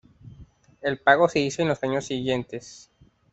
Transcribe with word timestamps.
El 0.81 0.97
pago 0.97 1.29
se 1.29 1.37
hizo 1.41 1.61
en 1.61 1.67
los 1.67 1.83
años 1.83 2.05
siguientes. 2.05 2.89